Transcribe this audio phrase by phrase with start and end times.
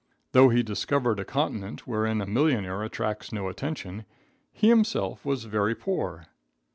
[0.31, 4.05] Though he discovered a continent wherein a millionaire attracts no attention,
[4.51, 6.25] he himself was very poor.